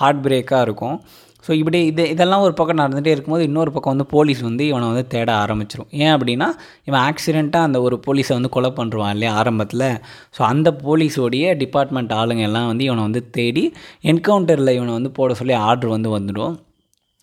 [0.00, 0.96] ஹார்ட் பிரேக்காக இருக்கும்.
[1.44, 5.04] ஸோ இப்படி இது இதெல்லாம் ஒரு பக்கம் நடந்துகிட்டே இருக்கும்போது இன்னொரு பக்கம் வந்து போலீஸ் வந்து இவனை வந்து
[5.14, 5.90] தேட ஆரம்பிச்சிரும்.
[6.04, 6.48] ஏன் அப்படின்னா
[6.88, 9.88] இவன் ஆக்சிடெண்ட்டாக அந்த ஒரு போலீஸை வந்து கொலை பண்ணுறான் இல்லையா ஆரம்பத்தில்.
[10.36, 13.64] ஸோ அந்த போலீஸோடைய டிபார்ட்மெண்ட் ஆளுங்க எல்லாம் வந்து இவனை வந்து தேடி
[14.12, 16.54] என்கவுண்டரில் இவனை வந்து போட சொல்லி ஆர்டர் வந்து வந்துடும்.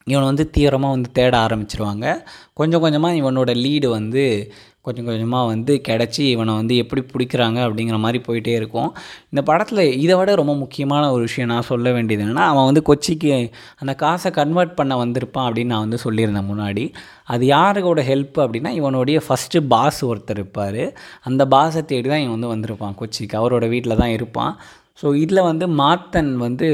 [0.08, 2.06] இவனை வந்து தீவிரமாக வந்து தேட ஆரம்பிச்சிருவாங்க.
[2.60, 4.24] கொஞ்சம் கொஞ்சமாக இவனோட லீடு வந்து
[4.88, 8.88] கொஞ்சம் கொஞ்சமாக வந்து கிடச்சி இவனை வந்து எப்படி பிடிக்கிறாங்க அப்படிங்கிற மாதிரி போயிட்டே இருக்கும்.
[9.32, 13.30] இந்த படத்தில் இதை விட ரொம்ப முக்கியமான ஒரு விஷயம் நான் சொல்ல வேண்டியது என்னென்னா அவன் வந்து கொச்சிக்கு
[13.82, 16.86] அந்த காசை கன்வெர்ட் பண்ண வந்திருப்பான் அப்படின்னு நான் வந்து சொல்லியிருந்தேன் முன்னாடி.
[17.34, 20.84] அது யாருக்கோட ஹெல்ப் அப்படின்னா இவனுடைய ஃபஸ்ட்டு பாஸ் ஒருத்தர் இருப்பார்.
[21.30, 23.38] அந்த பாஸை தேடி தான் இவன் வந்து வந்திருப்பான் கொச்சிக்கு.
[23.42, 24.56] அவரோட வீட்டில் தான் இருப்பான்.
[25.02, 26.70] ஸோ இதில் வந்து மாத்தன் வந்து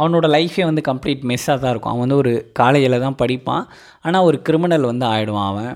[0.00, 1.92] அவனோட லைஃபே வந்து கம்ப்ளீட் மெஸ்ஸாக தான் இருக்கும்.
[1.92, 3.64] அவன் வந்து ஒரு காலேஜில் தான் படிப்பான்.
[4.06, 5.74] ஆனால் ஒரு கிரிமினல் வந்து ஆகிடுவான் அவன்.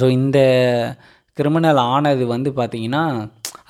[0.00, 0.38] ஸோ இந்த
[1.40, 3.04] கிரிமினல் ஆனது வந்து பார்த்திங்கன்னா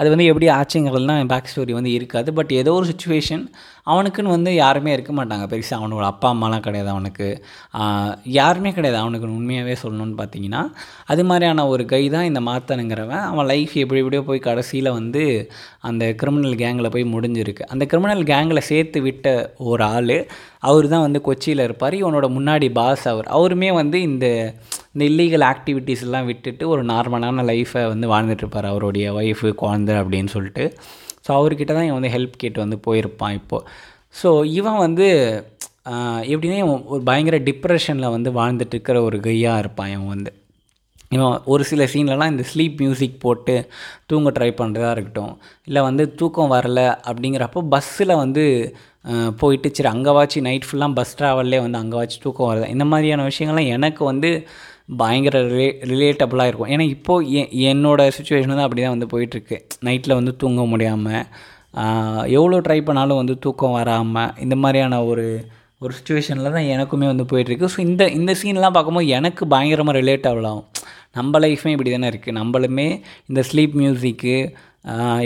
[0.00, 2.28] அது வந்து எப்படி ஆச்சுங்கிறதுலாம் பேக் ஸ்டோரி வந்து இருக்காது.
[2.38, 3.44] பட் ஏதோ ஒரு சுச்சுவேஷன்
[3.86, 5.44] அவனுக்குன்னு வந்து யாருமே இருக்க மாட்டாங்க.
[5.52, 7.28] பெருசாக அவனோட அப்பா அம்மாலாம் கிடையாது அவனுக்கு.
[8.38, 10.62] யாருமே கிடையாது அவனுக்கு உண்மையாகவே சொல்லணும்னு பார்த்தீங்கன்னா
[11.12, 15.24] அது மாதிரியான ஒரு கை தான் இந்த மாத்தனுங்கிறவன் அவன் லைஃப் எப்படி எப்படியோ போய் கடைசியில் வந்து
[15.90, 17.66] அந்த கிரிமினல் கேங்கில் போய் முடிஞ்சிருக்கு.
[17.74, 19.26] அந்த கிரிமினல் கேங்கில் சேர்த்து விட்ட
[19.70, 20.16] ஒரு ஆள்
[20.70, 21.94] அவர் தான் வந்து கொச்சியில் இருப்பார்.
[22.02, 23.28] இவனோட முன்னாடி பாஸ் அவர்.
[23.38, 24.26] அவருமே வந்து இந்த
[24.94, 30.64] இந்த இல்லீகல் ஆக்டிவிட்டீஸ் எல்லாம் விட்டுட்டு ஒரு நார்மலான லைஃப்பை வந்து வாழ்ந்துட்டுருப்பார் அவருடைய ஒய்ஃபு குழந்தை அப்படின்னு சொல்லிட்டு.
[31.24, 33.66] ஸோ அவர்கிட்ட தான் இவன் வந்து ஹெல்ப் கேட்டு வந்து போயிருப்பான் இப்போது
[34.22, 35.06] ஸோ இவன் வந்து
[36.32, 40.30] எப்படின்னா இவன் ஒரு பயங்கர டிப்ரெஷனில் வந்து வாழ்ந்துட்டு இருக்கிற ஒரு கையாக இருப்பான் இவன் வந்து.
[41.10, 43.54] இவன் ஒரு சில சீன்லலாம் இந்த ஸ்லீப் மியூசிக் போட்டு
[44.10, 45.32] தூங்க ட்ரை பண்ணுறதா இருக்கட்டும்.
[45.68, 48.44] இல்லை வந்து தூக்கம் வரல அப்படிங்கிறப்போ பஸ்ஸில் வந்து
[49.40, 53.26] போயிட்டு சரி அங்கே வாச்சு நைட் ஃபுல்லாக பஸ் ட்ராவல்லே வந்து அங்கே வாச்சு தூக்கம் வருது இந்த மாதிரியான
[53.30, 54.30] விஷயங்கள்லாம் எனக்கு வந்து
[55.00, 56.70] பயங்கர ரிலே ரிலேட்டபுளாக இருக்கும்.
[56.75, 59.56] ஏன்னா இப்போது எ என்னோடய சுச்சுவேஷன் தான் அப்படி தான் வந்து போயிட்டுருக்கு.
[59.88, 61.25] நைட்டில் வந்து தூங்க முடியாமல்
[62.38, 65.26] எவ்வளோ ட்ரை பண்ணாலும் வந்து தூக்கம் வராமல் இந்த மாதிரியான ஒரு
[65.84, 67.68] ஒரு சுச்சுவேஷனில் தான் எனக்குமே வந்து போயிட்டுருக்கு.
[67.75, 70.66] ஸோ இந்த இந்த சீன்லாம் பார்க்கும்போது எனக்கு பயங்கரமாக ரிலேட்டபிள் ஆகும்.
[71.18, 72.87] நம்ம லைஃப்மே இப்படி தானே இருக்குது நம்மளுமே
[73.30, 74.34] இந்த ஸ்லீப் மியூசிக்கு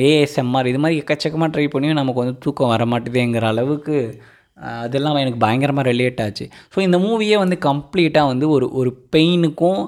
[0.08, 3.96] ஏஎஸ்எம்ஆர் இது மாதிரி எக்கச்சக்கமாக ட்ரை பண்ணியும் நமக்கு வந்து தூக்கம் வர மாட்டேதேங்கிற அளவுக்கு
[4.82, 6.44] அதெல்லாம் எனக்கு பயங்கரமாக ரிலேட் ஆச்சு.
[6.74, 9.82] ஸோ இந்த மூவியே வந்து கம்ப்ளீட்டாக வந்து ஒரு ஒரு பெயினுக்கும்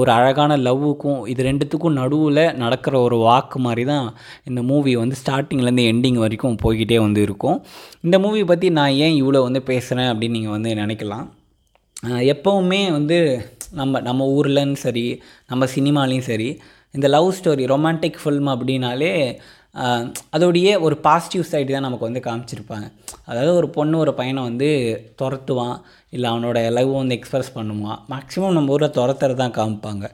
[0.00, 4.06] ஒரு அழகான லவ்வுக்கும் இது ரெண்டுத்துக்கும் நடுவில் நடக்கிற ஒரு வாக்கு மாதிரி தான்
[4.48, 7.58] இந்த மூவி வந்து ஸ்டார்டிங்லேருந்து எண்டிங் வரைக்கும் போய்கிட்டே வந்து இருக்கும்.
[8.06, 11.26] இந்த மூவி பற்றி நான் ஏன் இவ்வளோ வந்து பேசுகிறேன் அப்படின்னு நீங்கள் வந்து நினைக்கலாம்.
[12.34, 13.18] எப்போவுமே வந்து
[13.78, 15.06] நம்ம நம்ம ஊர்லன்னு சரி
[15.46, 16.48] நம்ம சினிமாலேயும் சரி
[16.94, 19.12] இந்த லவ் ஸ்டோரி ரொமான்டிக் ஃபில்ம் அப்படின்னாலே
[20.36, 22.86] அதோடைய ஒரு பாசிட்டிவ் சைடு தான் நமக்கு வந்து காமிச்சிருப்பாங்க.
[23.28, 24.68] அதாவது ஒரு பொண்ணு ஒரு பையனை வந்து
[25.20, 25.76] துரத்துவான்
[26.16, 27.98] இல்லை அவனோட லவ் வந்து எக்ஸ்ப்ரெஸ் பண்ணுவான்.
[28.12, 30.06] மேக்ஸிமம் நம்ம ஊரில் துரத்துறது தான் காமிப்பாங்க.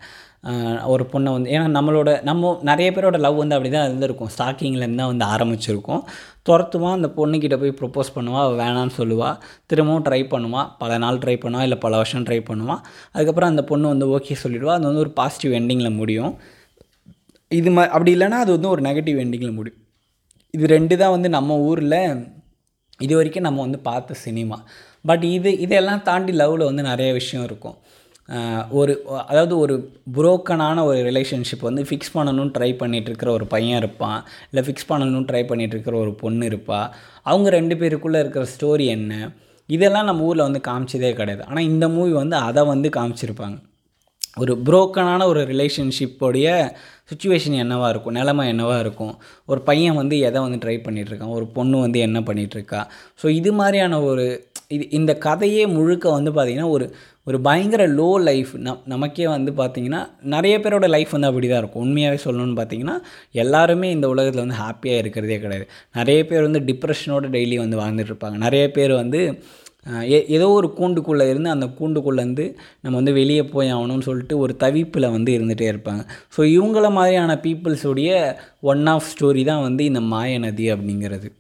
[0.93, 5.11] ஒரு பொண்ணை வந்து ஏன்னா நம்மளோட நம்ம நிறைய பேரோட லவ் வந்து அப்படி தான் இருந்திருக்கும் ஸ்டார்டிங்லேருந்து தான்
[5.13, 6.03] வந்து ஆரம்பிச்சிருக்கும்.
[6.49, 9.39] துரத்துவான் அந்த பொண்ணுக்கிட்ட போய் ப்ரொப்போஸ் பண்ணுவாள் அவள் வேணான்னு சொல்லுவாள்
[9.73, 12.83] திரும்பவும் ட்ரை பண்ணுவாள் பல நாள் ட்ரை பண்ணுவாள் இல்லை பல வருஷம் ட்ரை பண்ணுவாள்
[13.15, 16.35] அதுக்கப்புறம் அந்த பொண்ணு வந்து ஓகே சொல்லிவிடுவா அது வந்து ஒரு பாசிட்டிவ் எண்டிங்கில் முடியும்.
[17.59, 19.81] இது ம அப்படி இல்லைன்னா அது வந்து ஒரு நெகட்டிவ் எண்டிங்கில் முடியும்
[20.55, 22.01] இது ரெண்டு தான் வந்து நம்ம ஊரில்
[23.01, 24.59] இது வரைக்கும் நம்ம வந்து பார்த்த சினிமா
[25.09, 27.77] பட் இது இதெல்லாம் தாண்டி லவ்வில் வந்து நிறைய விஷயம் இருக்கும்.
[28.81, 28.93] ஒரு
[29.31, 29.75] அதாவது ஒரு
[30.17, 35.43] புரோக்கனான ஒரு ரிலேஷன்ஷிப் வந்து ஃபிக்ஸ் பண்ணணும்னு ட்ரை பண்ணிகிட்ருக்கிற ஒரு பையன் இருப்பான் இல்லை ஃபிக்ஸ் பண்ணணும்னு ட்ரை
[35.51, 36.89] பண்ணிகிட்ருக்கிற ஒரு பொண்ணு இருப்பாள்
[37.31, 39.13] அவங்க ரெண்டு பேருக்குள்ளே இருக்கிற ஸ்டோரி என்ன
[39.69, 41.43] இதெல்லாம் நம்ம ஊரில் வந்து காமிச்சதே கிடையாது.
[41.51, 43.57] ஆனால் இந்த மூவி வந்து அதை வந்து காமிச்சிருப்பாங்க.
[44.37, 46.49] ஒரு புரோக்கனான ஒரு ரிலேஷன்ஷிப்போடைய
[47.11, 48.17] சுச்சுவேஷன் என்னவாக இருக்கும்?
[48.19, 49.15] நிலமை என்னவாக இருக்கும்?
[49.47, 52.81] ஒரு பையன் வந்து எதை வந்து ட்ரை பண்ணிகிட்ருக்கான் ஒரு பொண்ணு வந்து என்ன பண்ணிகிட்ருக்கா
[53.23, 54.25] ஸோ இது மாதிரியான ஒரு
[54.69, 56.87] இது இந்த கதையே முழுக்க வந்து பார்த்திங்கன்னா ஒரு
[57.27, 60.01] ஒரு பயங்கர லோ லைஃப் நம் நமக்கே வந்து பார்த்திங்கன்னா
[60.35, 61.85] நிறைய பேரோட லைஃப் வந்து அப்படி தான் இருக்கும்.
[61.87, 62.97] உண்மையாகவே சொல்லணும்னு பார்த்தீங்கன்னா
[63.45, 65.67] எல்லாருமே இந்த உலகத்தில் வந்து ஹாப்பியாக இருக்கிறதே கிடையாது.
[65.93, 69.21] நிறைய பேர் வந்து டிப்ரெஷனோட டெய்லி வந்து வாழ்ந்துட்டுருப்பாங்க நிறைய பேர் வந்து
[70.37, 72.47] ஏதோ ஒரு கூண்டுக்குள்ளே இருந்து அந்த கூண்டுக்குள்ளேருந்து
[72.83, 76.03] நம்ம வந்து வெளியே போய் ஆகணும்னு சொல்லிட்டு ஒரு தவிப்பில் வந்து இருந்துகிட்டே இருப்பாங்க.
[76.37, 78.11] ஸோ இவங்கள மாதிரியான பீப்புள்ஸுடைய
[78.73, 81.31] ஒன் ஆஃப் ஸ்டோரி தான் வந்து இந்த மாயநதி அப்படிங்கிறது.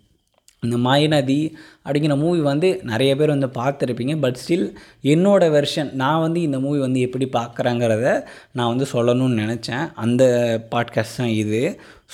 [0.62, 1.38] இந்த மாயநதி
[1.84, 4.14] அப்படிங்கிற மூவி வந்து நிறைய பேர் வந்து பார்த்துருப்பீங்க.
[4.20, 4.66] பட் ஸ்டில்
[5.04, 8.06] என்னோடய வெர்ஷன் நான் வந்து இந்த மூவி வந்து எப்படி பார்க்குறேங்கிறத
[8.52, 9.84] நான் வந்து சொல்லணும்னு நினச்சேன்.
[10.04, 10.22] அந்த
[10.74, 11.62] பாட்காஸ்ட் தான் இது.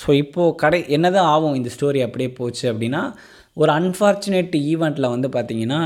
[0.01, 3.03] ஸோ இப்போது கடை என்ன தான் ஆகும் இந்த ஸ்டோரி அப்படியே போச்சு அப்படின்னா
[3.57, 5.79] ஒரு அன்ஃபார்ச்சுனேட் ஈவெண்ட்டில் வந்து பார்த்திங்கன்னா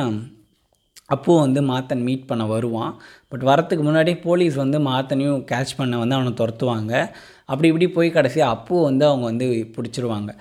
[1.09, 2.93] அப்போ வந்து மாத்தன் மீட் பண்ண வருவான்.
[3.31, 6.93] பட் வரத்துக்கு முன்னாடி போலீஸ் வந்து மாத்தனையும் கேட்ச் பண்ண வந்து அவனை துரத்துவாங்க.
[7.51, 10.31] அப்படி இப்படி போய் கடைசி அப்போ வந்து அவங்க வந்து பிடிச்சிருவாங்க.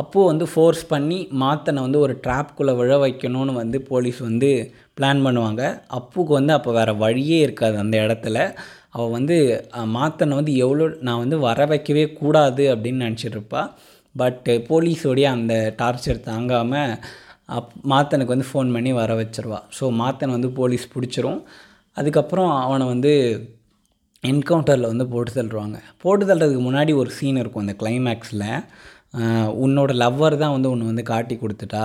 [0.00, 4.50] அப்போது வந்து ஃபோர்ஸ் பண்ணி மாத்தனை வந்து ஒரு ட்ராப்குள்ளே விழ வைக்கணும்னு வந்து போலீஸ் வந்து
[4.98, 5.62] பிளான் பண்ணுவாங்க.
[5.98, 8.38] அப்புக்கு வந்து அப்போ வேறு வழியே இருக்காது அந்த இடத்துல.
[8.96, 9.36] அவள் வந்து
[9.96, 13.62] மாத்தனை வந்து எவ்வளோ நான் வந்து வர வைக்கவே கூடாது அப்படின்னு நினச்சிட்ருப்பா
[14.14, 16.94] பட்டு போலீஸோடைய அந்த டார்ச்சர் தாங்காமல்
[17.56, 19.60] அப் மாத்தனுக்கு வந்து ஃபோன் பண்ணி வர வச்சிருவா.
[19.78, 21.40] ஸோ மாத்தன் வந்து போலீஸ் பிடிச்சிரும்.
[21.96, 23.12] அதுக்கப்புறம் அவனை வந்து
[24.30, 25.78] என்கவுண்டரில் வந்து போட்டு தள்ளுவாங்க.
[26.02, 28.48] போட்டு தள்ளுறதுக்கு முன்னாடி ஒரு சீன் இருக்கும் அந்த கிளைமேக்ஸில்
[29.64, 31.84] உன்னோட லவ்வர் தான் வந்து உன்னை வந்து காட்டி கொடுத்துட்டா.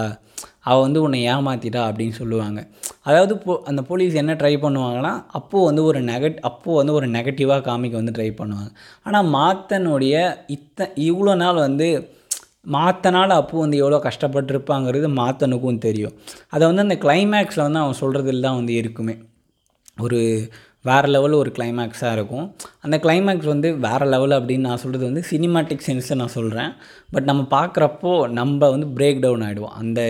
[0.69, 2.59] அவள் வந்து உன்னை ஏமாற்றிட்டா அப்படின்னு சொல்லுவாங்க.
[3.07, 7.65] அதாவது போ அந்த போலீஸ் என்ன ட்ரை பண்ணுவாங்கன்னா அப்போது வந்து ஒரு நெகட் அப்போது வந்து ஒரு நெகட்டிவாக
[7.69, 8.69] காமிக்க வந்து ட்ரை பண்ணுவாங்க.
[9.07, 10.15] ஆனால் மாத்தனுடைய
[10.57, 11.89] இத்த இவ்வளோ நாள் வந்து
[12.65, 16.13] மாத்தனால் அப்போ வந்து எவ்வளோ கஷ்டப்பட்டிருப்பாங்கிறது மாத்தனுக்கும் தெரியும்.
[16.49, 19.15] அதை வந்து அந்த கிளைமேக்ஸில் வந்து அவன் சொல்கிறதுல தான் வந்து இருக்குமே.
[20.01, 20.19] ஒரு
[20.81, 22.55] வேறு லெவலில் ஒரு கிளைமேக்ஸாக இருக்கும்.
[22.81, 26.71] அந்த கிளைமேக்ஸ் வந்து வேறு லெவல் அப்படின்னு நான் சொல்கிறது வந்து சினிமாட்டிக் சென்ஸை நான் சொல்கிறேன்
[27.13, 30.01] பட் நம்ம பார்க்குறப்போ நம்ம வந்து பிரேக் டவுன் ஆகிடுவோம் அந்த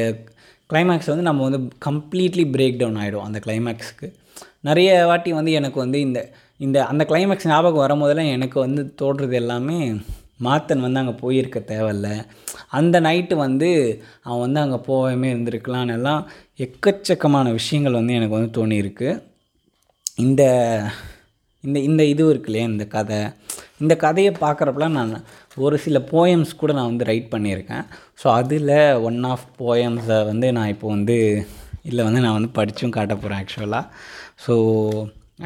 [0.70, 4.08] கிளைமேக்ஸ் வந்து நம்ம வந்து கம்ப்ளீட்லி பிரேக் டவுன் ஆகிடும் அந்த கிளைமேக்ஸுக்கு
[4.62, 6.20] நிறைய வாட்டி வந்து எனக்கு வந்து இந்த
[6.58, 9.96] இந்த அந்த கிளைமேக்ஸ் ஞாபகம் வரும்போதெல்லாம் எனக்கு வந்து தோன்றது எல்லாமே
[10.40, 12.08] மாத்தன் வந்து அங்கே போயிருக்க தேவையில்ல.
[12.78, 13.70] அந்த நைட்டு வந்து
[14.28, 16.22] அவன் வந்து அங்கே போகாமே இருந்திருக்கலான்னு எல்லாம்
[16.66, 19.10] எக்கச்சக்கமான விஷயங்கள் வந்து எனக்கு வந்து தோணியிருக்கு.
[20.26, 20.44] இந்த
[21.64, 23.20] இந்த இந்த இது இருக்கு இல்லையா இந்த கதை?
[23.84, 25.14] இந்த கதையை பார்க்குறப்பலாம் நான்
[25.66, 27.86] ஒரு சில போயம்ஸ் கூட நான் வந்து ரைட் பண்ணியிருக்கேன்.
[28.22, 28.74] ஸோ அதில்
[29.08, 31.18] ஒன் ஆஃப் போயம்ஸை வந்து நான் இப்போ வந்து
[31.88, 33.86] இதில் வந்து நான் வந்து படித்தும் காட்ட போகிறேன் ஆக்சுவலாக
[34.46, 34.54] so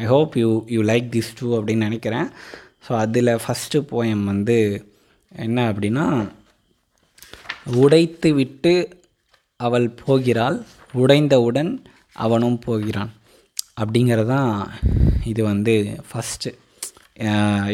[0.02, 2.28] I hope you you like this too அப்படின்னு நினைக்கிறேன்.
[2.84, 4.58] ஸோ அதில் ஃபஸ்ட்டு போயம் வந்து
[5.32, 6.06] என்ன அப்படின்னா
[7.82, 8.74] உடைத்து விட்டு
[9.60, 10.58] அவள் போகிறாள்
[10.94, 11.72] உடைந்தவுடன்
[12.24, 13.12] அவனும் போகிறான்.
[13.80, 14.52] அப்படிங்கிறதான்
[15.30, 15.74] இது வந்து
[16.08, 16.50] ஃபஸ்ட்டு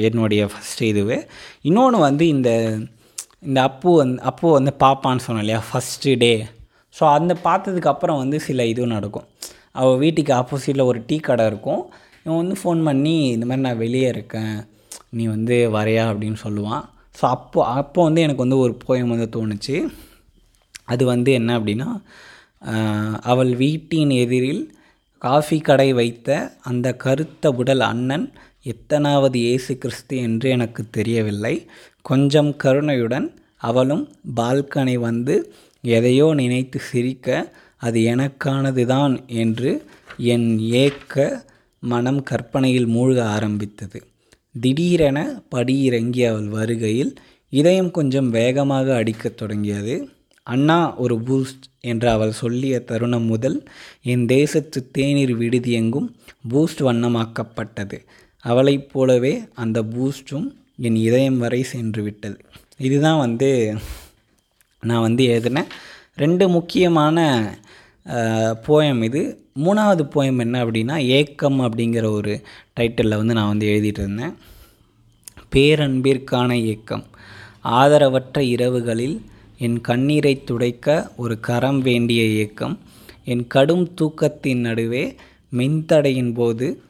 [0.06, 1.18] என்னுடைய ஃபஸ்ட்டு இதுவே.
[1.68, 2.50] இன்னொன்று வந்து இந்த
[3.46, 6.32] இந்த அப்பு வந்து அப்பு வந்து பாப்பான்னு சொன்னேன் இல்லையா ஃபஸ்ட்டு டே
[6.98, 9.26] ஸோ அந்த பார்த்ததுக்கு அப்புறம் வந்து சில இதுவும் நடக்கும்.
[9.80, 11.82] அவள் வீட்டுக்கு ஆப்போசிட்டில் ஒரு டீ கடை இருக்கும்.
[12.24, 14.56] இவன் வந்து ஃபோன் பண்ணி இந்த மாதிரி நான் வெளியே இருக்கேன்.
[15.12, 16.84] நீ வந்து வரையா அப்படின்னு சொல்லுவான்.
[17.18, 19.76] ஸோ அப்போ அப்போ வந்து எனக்கு வந்து ஒரு போயம் வந்து தோணுச்சு.
[20.92, 21.88] அது வந்து என்ன அப்படின்னா
[23.32, 24.64] அவள் வீட்டின் எதிரில்
[25.22, 26.28] காஃபி கடை வைத்த
[26.70, 28.26] அந்த கருத்த உடல் அண்ணன்
[28.72, 31.54] எத்தனாவது இயேசு கிறிஸ்து என்று எனக்கு தெரியவில்லை.
[32.10, 33.28] கொஞ்சம் கருணையுடன்
[33.68, 34.04] அவளும்
[34.38, 35.36] பால்கனி வந்து
[35.84, 37.28] எதையோ நினைத்து சிரிக்க
[37.86, 39.70] அது எனக்கானது தான் என்று
[40.34, 40.48] என்
[40.82, 41.14] ஏக்க
[41.82, 43.98] மனம் கற்பனையில் மூழ்க ஆரம்பித்தது.
[44.60, 47.14] திடீரென படியிறங்கி அவள் வருகையில்
[47.48, 50.08] இதயம் கொஞ்சம் வேகமாக அடிக்கத் தொடங்கியது.
[50.42, 53.64] அண்ணா ஒரு பூஸ்ட் என்று அவள் சொல்லிய தருணம் முதல்
[54.02, 56.16] என் தேசத்து தேநீர் விடுதி எங்கும்
[56.50, 58.04] பூஸ்ட் வண்ணமாக்கப்பட்டது.
[58.38, 62.36] அவளைப் போலவே அந்த பூஸ்டும் என் இதயம் வரை சென்று விட்டது.
[62.78, 63.76] இதுதான் வந்து
[64.80, 65.70] நான் வந்து எழுதினேன்
[66.16, 67.18] ரெண்டு முக்கியமான
[68.06, 69.40] போயம் இது.
[69.56, 72.42] மூணாவது போயம் என்ன அப்படின்னா ஏக்கம் அப்படிங்கிற ஒரு
[72.80, 74.34] டைட்டிலில் வந்து நான் வந்து எழுதிட்டு இருந்தேன்.
[75.52, 77.04] பேரன்பிற்கான ஏக்கம்.
[77.64, 79.20] ஆதரவற்ற இரவுகளில்
[79.58, 82.78] என் கண்ணீரை துடைக்க ஒரு கரம் வேண்டிய ஏக்கம்.
[83.24, 85.14] என் கடும் தூக்கத்தின் நடுவே
[85.52, 86.82] மின்தடையின் போது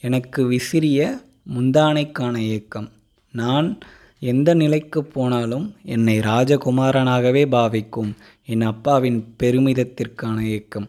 [0.00, 1.20] எனக்கு விசிறிய
[1.54, 2.88] முந்தானைக்கான ஏக்கம்.
[3.32, 3.78] நான்
[4.20, 8.16] எந்த நிலைக்கு போனாலும் என்னை ராஜகுமாரனாகவே பாவிக்கும்.
[8.50, 10.88] என் அப்பாவின் பெருமிதத்திற்கான ஏக்கம்.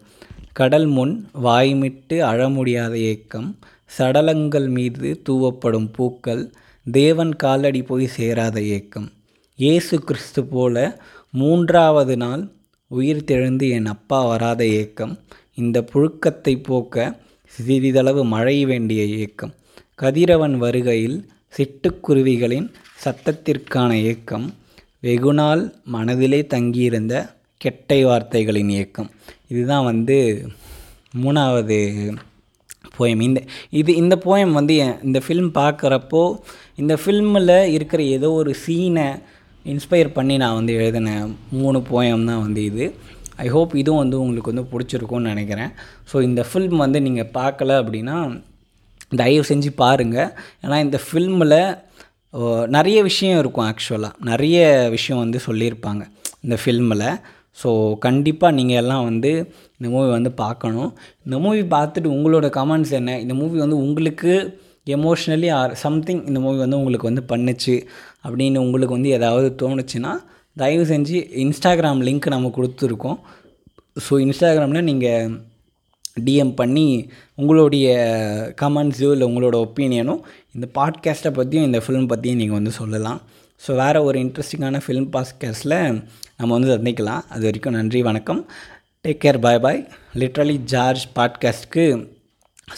[0.52, 3.58] கடல் முன் வாய்மிட்டு அழ முடியாத ஏக்கம்.
[3.98, 6.52] சடலங்கள் மீது தூவப்படும் பூக்கள்.
[6.86, 9.08] தேவன் காலடி போய் சேராத ஏக்கம்.
[9.56, 12.48] இயேசு கிறிஸ்து போல மூன்றாவது நாள்
[12.86, 15.18] உயிர் தெழுந்து என் அப்பா வராத ஏக்கம்.
[15.54, 19.52] இந்த புழுக்கத்தை போக்க சிறிதளவு மழை வேண்டிய ஏக்கம்.
[19.94, 21.18] கதிரவன் வருகையில்
[21.56, 22.72] சிட்டுக்குருவிகளின்
[23.04, 24.54] சத்தத்திற்கான ஏக்கம்.
[25.02, 29.10] வெகுநாள் மனதிலே தங்கியிருந்த கெட்டை வார்த்தைகளின் இயக்கம்.
[29.52, 30.16] இதுதான் வந்து
[31.22, 31.78] மூணாவது
[32.96, 33.40] போயம் இந்த
[33.80, 34.74] இது இந்த போயம் வந்து
[35.08, 36.22] இந்த ஃபிலிம் பார்க்குறப்போ
[36.82, 39.06] இந்த ஃபில்மில் இருக்கிற ஏதோ ஒரு சீனை
[39.66, 41.10] இன்ஸ்பயர் பண்ணி நான் வந்து எழுதின
[41.60, 42.86] மூணு போயம் தான் வந்து இது.
[43.44, 45.72] ஐ ஹோப் இதுவும் வந்து உங்களுக்கு வந்து பிடிச்சிருக்கும்னு நினைக்கிறேன்.
[46.10, 48.16] ஸோ இந்த ஃபில்ம் வந்து நீங்கள் பார்க்கல அப்படின்னா
[49.20, 50.30] தயவு செஞ்சு பாருங்கள்
[50.64, 51.58] ஏன்னா இந்த ஃபில்மில்
[52.76, 54.58] நிறைய விஷயம் இருக்கும் ஆக்சுவலாக நிறைய
[54.96, 56.02] விஷயம் வந்து சொல்லியிருப்பாங்க
[56.44, 57.06] இந்த ஃபில்மில்
[57.56, 57.70] ஸோ
[58.06, 59.30] கண்டிப்பாக நீங்கள் எல்லாம் வந்து
[59.76, 60.90] இந்த மூவி வந்து பார்க்கணும்.
[61.26, 63.18] இந்த மூவி பார்த்துட்டு உங்களோட கமெண்ட்ஸ் என்ன?
[63.24, 64.32] இந்த மூவி வந்து உங்களுக்கு
[64.96, 67.74] எமோஷ்னலி ஆர் சம்திங் இந்த மூவி வந்து உங்களுக்கு வந்து பண்ணுச்சு
[68.26, 70.12] அப்படின்னு உங்களுக்கு வந்து ஏதாவது தோணுச்சுன்னா
[70.56, 73.18] தயவு செஞ்சு இன்ஸ்டாகிராம் லிங்க் நம்ம கொடுத்துருக்கோம்.
[74.06, 75.36] ஸோ இன்ஸ்டாகிராமில் நீங்கள்
[76.26, 76.86] டிஎம் பண்ணி
[77.40, 77.88] உங்களுடைய
[78.62, 80.22] கமெண்ட்ஸோ இல்லை உங்களோட ஒப்பீனியனும்
[80.56, 83.20] இந்த பாட்காஸ்ட்டை பற்றியும் இந்த ஃபிலிம் பற்றியும் நீங்கள் வந்து சொல்லலாம்.
[83.64, 86.02] ஸோ வேறு ஒரு இன்ட்ரெஸ்டிங்கான ஃபிலிம் பாட்காஸ்ட்டில்
[86.36, 87.24] நம்ம வந்து சந்திக்கலாம்.
[87.28, 88.40] அது வரைக்கும் நன்றி வணக்கம்.
[89.04, 91.84] Take care bye bye literally George பாட்காஸ்ட்க்கு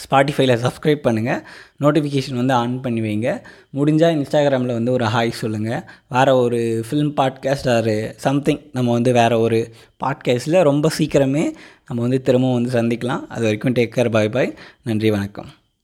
[0.03, 1.41] ஸ்பாட்டிஃபைல சப்ஸ்கிரைப் பண்ணுங்கள்
[1.79, 3.29] நோட்டிஃபிகேஷன் வந்து ஆன் பண்ணி வைங்க.
[3.73, 9.39] முடிஞ்சால் இன்ஸ்டாகிராமில் வந்து ஒரு ஹாய் சொல்லுங்கள் வேறு ஒரு ஃபிலிம் பாட்காஸ்ட் ஆர் சம்திங் நம்ம வந்து வேறு
[9.39, 9.73] ஒரு
[10.05, 11.45] பாட்காஸ்ட்டில் ரொம்ப சீக்கிரமே
[11.87, 13.27] நம்ம வந்து திரும்பவும் வந்து சந்திக்கலாம்.
[13.27, 15.51] அது வரைக்கும் டேக் கேர் பாய் பாய் நன்றி வணக்கம்.